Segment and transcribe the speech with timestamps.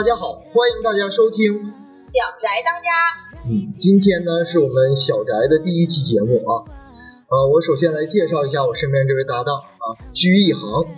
[0.00, 1.60] 大家好，欢迎大家收听。
[1.60, 2.88] 小宅当家，
[3.44, 6.64] 嗯，今天呢是我们小宅的第一期节目啊。
[7.28, 10.88] 呃，我首先来介绍一下我身边这位搭档啊，鞠一航。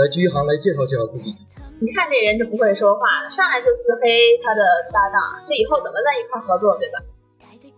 [0.00, 1.36] 来，鞠一航来介绍介绍自己。
[1.84, 7.04] 你看这人就不会说话了，上来就自黑他的搭档，这以后怎么在一块合作，对吧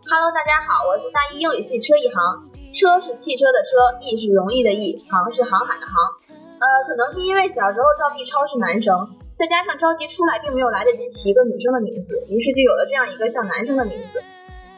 [0.06, 6.22] ？Hello，大家好，我是大一英语系车一航，车是汽车的车，易是容易的易，航是航海的航。
[6.58, 8.94] 呃，可能是因为小时候赵碧超是男生，
[9.34, 14.22] 再加上着急出来，并没有来得及起一个女生的名字，于是就有了这样一个像男生的名字。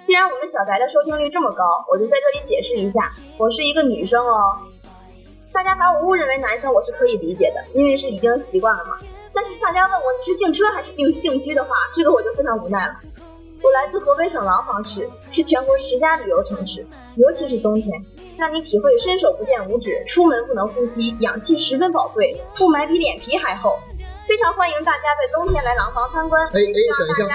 [0.03, 4.59] 既然我们小宅的收听率这么高，我就在这里解释一下，我是一个女生哦。
[5.53, 8.98] 大家把我误认为男生，我是可以理解的，因为是已经习惯了嘛。
[9.33, 12.95] 但是大家问我你是姓车还是姓姓居的话，这个我就非常无奈了。
[13.61, 18.05] 我来自河北省廊坊市，是全国十佳旅游城市，尤其是冬天，
[18.37, 23.79] 让你体会伸手不见五指，出门不能呼吸，氧气十分宝贵，雾霾比脸皮还厚。
[24.29, 26.47] 非常欢迎大家在冬天来廊坊参观。
[26.48, 27.27] 哎哎，等一下，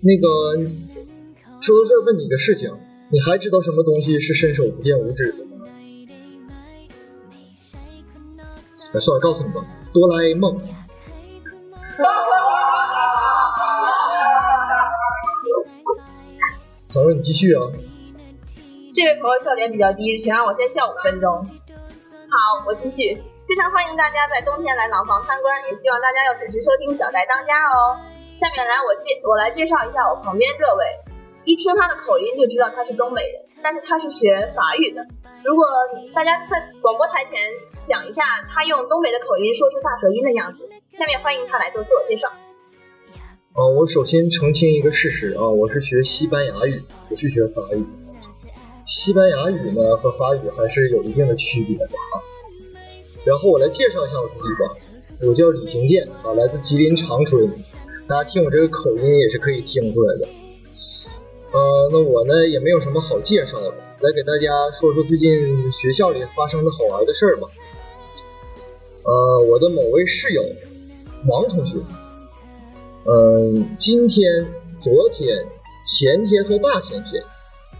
[0.00, 0.28] 那个
[1.60, 2.76] 说到这儿问你个事情，
[3.10, 5.66] 你还知道什么东西是伸手不见五指的吗？
[8.92, 9.64] 哎，算了，告诉你吧，
[9.94, 10.60] 哆啦 A 梦。
[16.94, 17.74] 朋友，你继续啊。
[18.94, 21.42] 这位朋友笑点比较低，请让我先笑五分钟。
[21.42, 23.18] 好，我继续。
[23.50, 27.98] 非常欢迎大家在冬天来廊坊参观，也希望大家要准时收听《小宅当家》哦。
[28.38, 30.84] 下面来我介我来介绍一下我旁边这位，
[31.42, 35.02] 一听他的口音就知道他是东北人，但是他是学法语的。
[35.42, 35.66] 如果
[36.14, 37.34] 大家在广播台前
[37.82, 38.22] 想一下，
[38.54, 40.62] 他用东北的口音说出大舌音的样子，
[40.94, 42.30] 下面欢迎他来做自我介绍。
[43.54, 46.72] 啊，我首先澄清一个事实啊，我是学西班牙语，
[47.08, 47.84] 不是学法语。
[48.84, 52.18] 西班牙语呢和法语还是有一定的区别的啊。
[53.24, 57.48] 然后我来介绍一下我自己吧，我叫李行健啊，来自吉林长春。
[58.08, 60.28] 大家听我这个口音也是可以听出来的。
[61.52, 67.46] 呃，那我呢也没有什么好介绍的，来给大家说说最近学校里发生的好玩的事儿吧。
[69.04, 70.42] 呃，我的某位室友
[71.28, 71.78] 王同学。
[73.06, 74.46] 嗯，今天、
[74.80, 75.44] 昨天、
[75.84, 77.22] 前天和大前天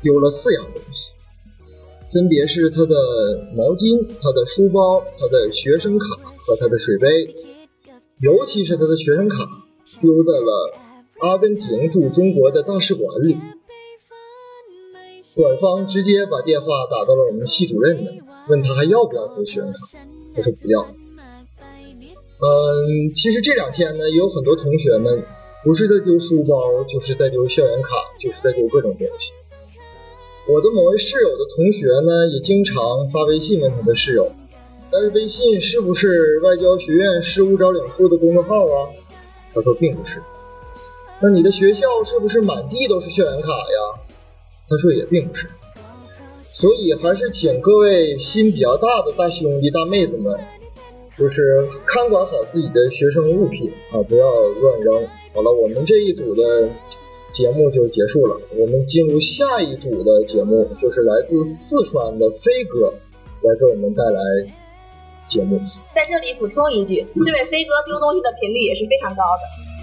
[0.02, 1.12] 丢了四样东西，
[2.12, 2.94] 分别是他的
[3.54, 6.04] 毛巾、他的书包、他的学生卡
[6.36, 7.34] 和他的水杯，
[8.20, 9.38] 尤其是他的学生卡
[9.98, 10.74] 丢在了
[11.20, 13.38] 阿根廷驻中国的大使馆里。
[15.34, 19.78] 馆方直接把电话打到了我们系主任那，问他还要不要回学生卡，
[20.36, 20.86] 他说不要。
[22.44, 25.24] 嗯，其实这两天呢，有很多同学们
[25.62, 27.88] 不是在丢书包，就是在丢校园卡，
[28.20, 29.32] 就是在丢各种东西。
[30.46, 34.30] 我的某位室友的同学呢，也经常发微信问他的室友
[34.92, 38.92] ：“哎，微信是不是外交学院事务招领处的公众号啊？”
[39.54, 40.20] 他说并不是。
[41.20, 44.04] 那你的学校是不是满地都是校园卡呀？
[44.68, 45.48] 他说也并不是。
[46.42, 50.38] 所以还是请各位心比较大的大兄弟大妹子们。
[51.16, 55.06] 就是看管好自己的学生物品啊，不要乱扔。
[55.32, 56.68] 好了，我们这一组的
[57.30, 62.94] 节目就结束了，我们进入下一组的节目，就是来自四川的飞哥
[63.42, 64.20] 来给我们带来
[65.26, 65.58] 节目。
[65.94, 69.73] 在这里补充一句，这位飞哥丢东西的频率也是非常高的。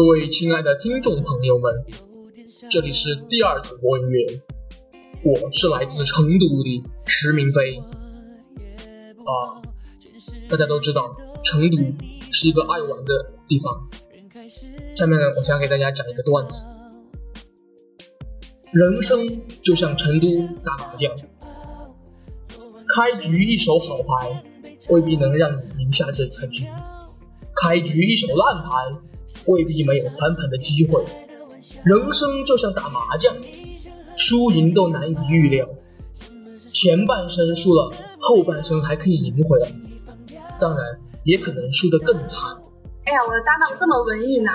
[0.00, 1.84] 各位亲爱的听众朋友们，
[2.70, 4.40] 这里是第二组播音乐，
[5.22, 7.76] 我是来自成都的石明飞。
[9.18, 9.60] 啊，
[10.48, 11.14] 大家都知道，
[11.44, 11.76] 成都
[12.32, 13.90] 是一个爱玩的地方。
[14.96, 16.66] 下面呢我想给大家讲一个段子：
[18.72, 20.26] 人生就像成都
[20.64, 21.14] 打麻将，
[22.96, 24.42] 开局一手好牌
[24.88, 26.64] 未必能让你赢下这盘局，
[27.54, 28.70] 开局一手烂牌
[29.46, 31.04] 未必没有翻盘的机会。
[31.84, 33.34] 人生就像打麻将。
[34.16, 35.66] 输赢都难以预料，
[36.70, 37.90] 前半生输了，
[38.20, 39.72] 后半生还可以赢回来，
[40.58, 40.84] 当然
[41.24, 42.50] 也可能输得更惨。
[43.04, 44.50] 哎呀，我的搭档这么文艺呢！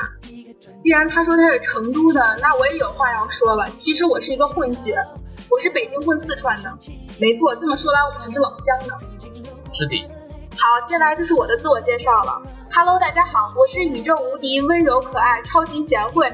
[0.77, 3.68] 既然他说他是成都的，那我也有话要说了。
[3.72, 4.95] 其实我是一个混血，
[5.50, 6.72] 我是北京混四川的。
[7.18, 8.94] 没错，这么说来我们还是老乡呢。
[9.74, 10.06] 是的。
[10.51, 12.42] 好，接下来就是我的自我介绍了。
[12.77, 16.30] Hello，大家好，我是宇宙无敌、温柔可爱、超级贤惠。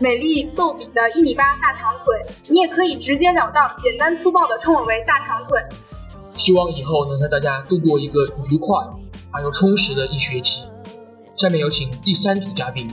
[0.00, 2.06] 美丽逗比的一米八大长腿，
[2.48, 5.56] 你也可以直截了当、简单粗暴的称我为大长腿。
[6.36, 8.76] 希望以后能和大家度过一个愉快
[9.30, 10.64] 而又充实的一学期。
[11.36, 12.88] 下面有请第三组嘉宾。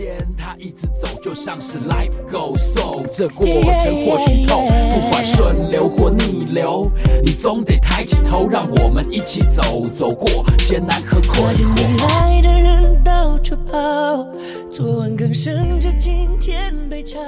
[0.00, 3.06] 时间它一直走，就像是 life goes on。
[3.12, 6.90] 这过程或许痛，不管顺流或逆流，
[7.22, 10.26] 你总得抬起头，让我们一起走，走过
[10.66, 12.06] 艰难和困惑。
[12.18, 14.26] 爱的人到处跑，
[14.70, 17.20] 昨晚刚升着今天被炒，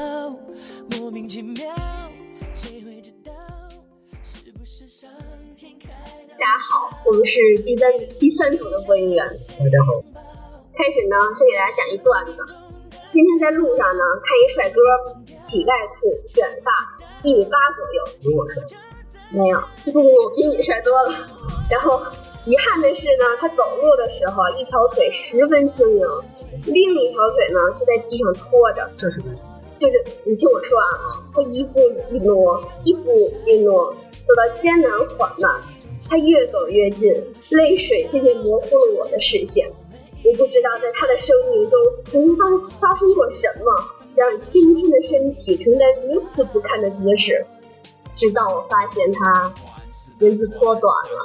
[0.92, 1.66] 莫名其妙，
[2.54, 3.32] 谁会知道？
[4.24, 5.10] 是不是上
[5.54, 5.88] 天开
[6.26, 9.22] 的大家好，我们是第三第三组的播音员。
[9.58, 10.02] 大家好。
[10.74, 12.32] 开始呢，先给大家讲一段子。
[13.10, 14.80] 今天在路上呢，看一帅哥，
[15.38, 16.72] 乞丐裤，卷发，
[17.22, 18.32] 一米八左右。
[18.32, 18.62] 有我帅？
[19.28, 21.10] 没有，不不不，比你帅多了。
[21.70, 22.00] 然后
[22.46, 26.06] 遗憾的是呢，他走路的时候一条腿十分轻盈，
[26.64, 28.90] 另一条腿呢是在地上拖着。
[28.96, 29.20] 这是
[29.76, 31.80] 就是你听我说啊，他一步
[32.10, 33.12] 一挪，一步
[33.46, 35.60] 一挪，走到艰难缓慢，
[36.08, 37.12] 他越走越近，
[37.50, 39.70] 泪水渐渐模糊了我的视线。
[40.24, 42.46] 我不知道在他的生命中曾经发
[42.78, 43.64] 发生过什么，
[44.14, 47.44] 让青春的身体承担如此不堪的姿势。
[48.16, 49.52] 直到我发现他
[50.18, 51.18] 人字拖短了。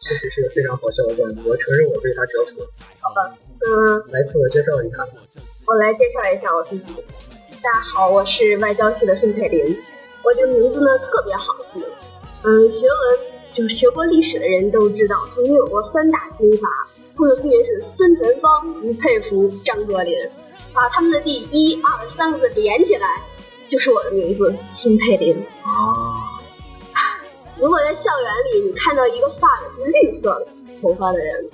[0.00, 2.68] 确实是个非常好笑的段子，我承认我被他折服了。
[3.00, 4.96] 好吧，嗯，来自我介绍一下。
[5.66, 6.92] 我来介绍一下我自己。
[7.62, 9.80] 大家好，我是外交系的孙佩林。
[10.24, 11.82] 我的名字呢特别好记，
[12.42, 13.33] 嗯，学文。
[13.54, 16.68] 就学过历史的人都知道，曾经有过三大军阀，
[17.14, 20.28] 他们分别是孙传芳、吴佩孚、张作霖，
[20.72, 23.22] 把他们的第一、二、三个字连起来，
[23.68, 25.36] 就是我的名字孙佩林。
[25.62, 26.34] 啊！
[27.60, 30.44] 如果在校园里你看到一个发的是绿色
[30.82, 31.48] 头发的人，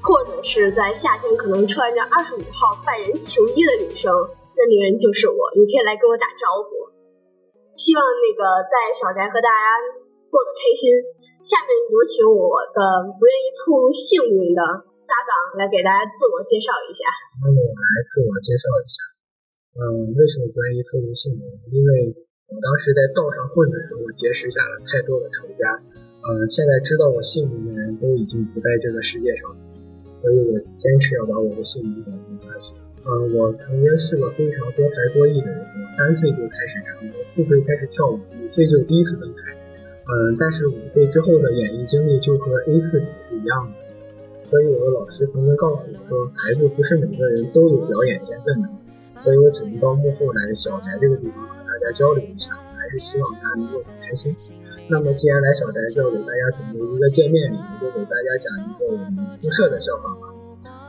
[0.00, 4.14] 或者是在夏天可能穿着二十五号拜仁球衣的女生，
[4.54, 6.70] 那女人就是我，你可以来跟我打招呼。
[7.74, 9.82] 希望那个在小宅和大家
[10.30, 10.94] 过得开心。
[11.42, 17.02] 下面有请我的不愿意透露姓名的搭档来给大家自我介绍一下。
[17.42, 19.02] 那么我来自我介绍一下。
[19.74, 21.42] 嗯，为什么不愿意透露姓名？
[21.74, 22.14] 因为
[22.46, 25.82] 我当时在道上混的时候结识下了太多的仇家。
[26.22, 29.50] 嗯，现在知道我姓名的人都已经不在这个世界上，
[30.14, 32.70] 所以我坚持要把我的姓名保存下去。
[33.02, 35.58] 嗯，我曾经是个非常多才多艺的人。
[35.58, 39.58] 我三岁就开始唱歌，四岁开始跳舞，五岁就第一次登台。
[40.02, 48.68] 嗯，但是五岁之后的演艺经历就和 A 四纸是一样的，所以我的老师曾经告诉我说，孩子不是每个人都有表演天分的，
[49.18, 54.34] 所以我只能到幕后来小宅这个地方和大家交流一下，还是希望大家能够很开心。
[54.88, 60.34] 那么既然来小宅，就给大家准备一个见面礼，我就给大家讲一个我们宿舍的笑话吧。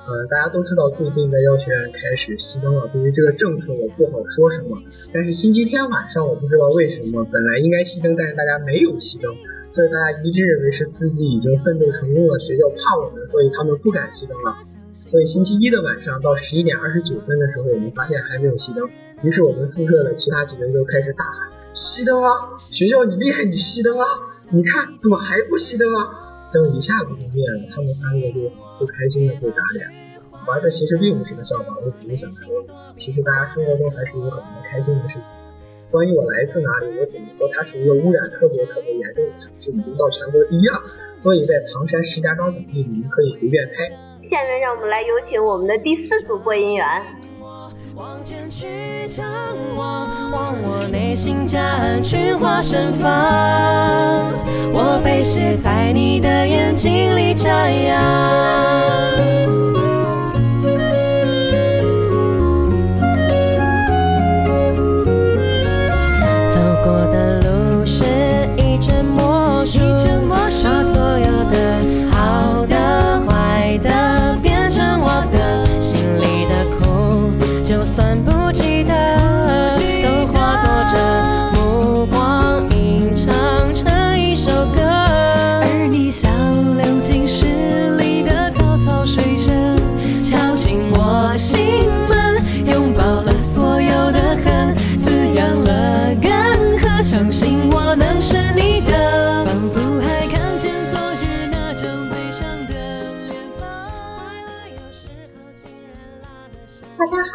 [0.05, 2.89] 嗯，大家都知道最近在药学院开始熄灯了。
[2.91, 4.77] 对于这个政策，我不好说什么。
[5.13, 9.33] 但是星期天晚上，我不知道为什么本来应该熄灯，但是大家没有熄灯，
[9.72, 14.57] 所以大家一致认为是自己已经奋斗成功了，学校怕我们，所以他们不敢熄灯了。
[14.93, 18.89] 所以星期一的晚上到十一点二十九分的时候，我们发现还没有熄灯，
[19.22, 22.60] 于是我们宿舍的其他几个人都开始大喊：“熄灯啊！
[22.72, 24.05] 学校你厉害，你熄灯啊！
[24.51, 26.19] 你看怎么还不熄灯啊？”
[26.53, 29.89] 灯一下子就灭了，他们三个就不开心的被打脸。
[30.45, 32.63] 玩这其实并不是个笑话，我只是想说，
[32.95, 35.33] 其实大家生活中还是有很多开心的事情。
[35.89, 40.83] 关于我来自哪里，我只能说它是一个污染特别特别严重的城市，已经到全国第一了。
[41.17, 43.89] 所以在唐山、石家庄等地，你们可以随便猜。
[44.22, 46.86] 下面让我们来有请我们的第四组播音员。
[47.95, 49.23] 往前去张
[49.77, 53.12] 望，望我内心夹岸群花盛放，
[54.73, 57.93] 我被写在你的眼睛里张扬。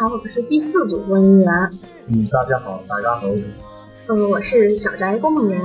[0.01, 1.71] 好，我是第四组播音员，
[2.07, 3.27] 嗯，大家好，大家好，
[4.07, 5.61] 呃，我是小宅公梦圆。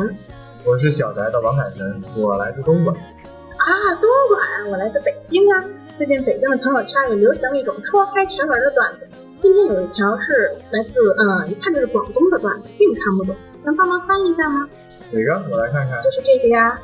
[0.66, 2.96] 我是小宅的王凯神，我来自东莞。
[2.96, 5.64] 啊，东莞，我来自北京啊。
[5.94, 14.68] 最近北京的朋友圈里流行一种戳开全文的段子，今天有一条是来自，嗯，一看就是广东的段子，并看不懂，能帮忙翻译一下吗？
[15.12, 15.46] 哪个？
[15.52, 16.02] 我来看看。
[16.02, 16.80] 就是这个呀。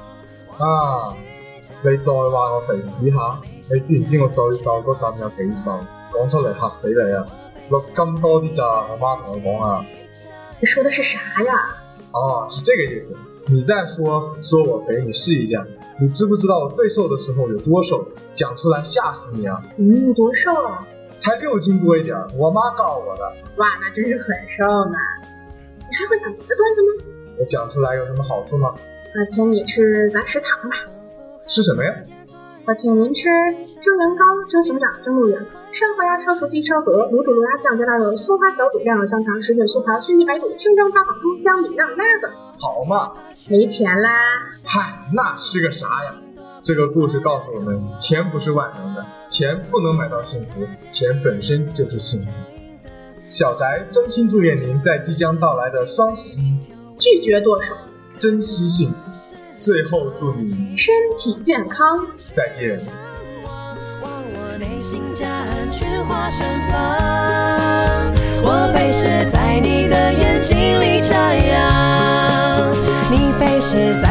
[0.59, 1.15] 啊，
[1.81, 3.41] 你再話我肥屎下，
[3.73, 5.79] 你知唔知我最瘦嗰陣有幾瘦？
[6.11, 7.25] 講出嚟嚇死你啊！
[7.69, 9.85] 六斤多啲咋，我妈同我講啊。
[10.59, 11.53] 你说的是啥呀？
[12.11, 13.15] 哦，是这个意思。
[13.45, 15.65] 你再说说我肥，你试一下。
[15.99, 18.07] 你知不知道我最瘦的时候有多瘦？
[18.33, 19.61] 讲出来吓死你啊！
[19.75, 20.87] 你有，多瘦啊？
[21.17, 23.23] 才六斤多一点儿，我妈告我的。
[23.57, 24.97] 哇，那真是很瘦呢。
[25.77, 27.03] 你还会讲别的段子吗？
[27.39, 28.73] 我讲出来有什么好处吗？
[29.15, 30.77] 那请你吃咱食堂吧。
[31.45, 31.93] 吃什么呀？
[32.69, 33.23] 我请您吃
[33.81, 35.39] 蒸羊羔、蒸熊掌、蒸鹿眼、
[35.73, 42.29] 烧花鸭、烧雏鸡、烧子鹅、卤煮卤鸭、酱加腊肉、松花小肚、晾肉香肠、十卷酥扒、熏鸡白肚、清蒸八宝猪、江米酿鸭子。
[42.59, 43.13] 好嘛，
[43.49, 44.11] 没钱啦？
[44.63, 46.13] 嗨，那是个啥呀？
[46.61, 52.27] 这个故事告诉我们，钱不是万能的，钱不能买到幸福，钱本身就是幸福。
[53.25, 56.59] 小宅衷心祝愿您在即将到来的双十一
[56.99, 57.73] 拒绝剁手，
[58.19, 59.09] 珍惜幸福。
[59.59, 62.07] 最后祝你身体健康。
[62.33, 62.79] 再见。
[63.45, 63.75] 往
[64.33, 66.77] 我内心加暗去化身房，
[68.41, 71.01] 我被写在你的眼睛里
[73.11, 74.08] 你被写在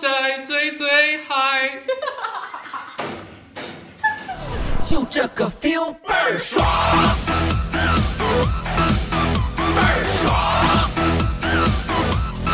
[0.00, 1.72] 在最最嗨。
[4.86, 6.64] 就这个 feel 倍儿爽，
[7.72, 7.78] 倍
[9.82, 10.30] 儿爽，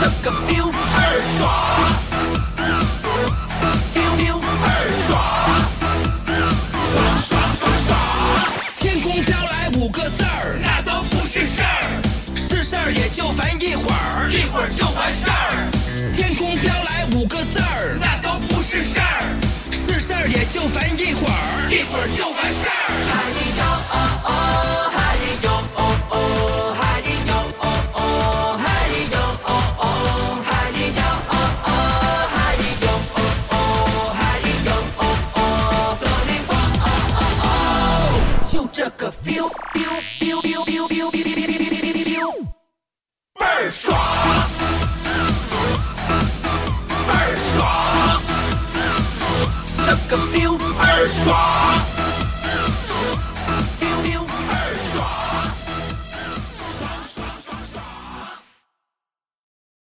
[0.01, 1.45] 这个 feel 倍儿爽。
[18.75, 19.23] 是事儿，
[19.71, 22.73] 是事儿也就烦一会儿，一会儿就完事儿。
[23.07, 23.63] 嗨哟
[23.95, 24.74] 哦